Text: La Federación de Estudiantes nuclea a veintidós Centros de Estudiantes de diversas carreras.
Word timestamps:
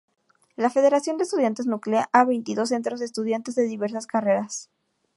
La 0.55 0.71
Federación 0.71 1.17
de 1.17 1.25
Estudiantes 1.25 1.67
nuclea 1.67 2.09
a 2.11 2.21
veintidós 2.31 2.69
Centros 2.73 2.99
de 2.99 3.05
Estudiantes 3.11 3.53
de 3.53 3.65
diversas 3.73 4.07
carreras. 4.13 4.71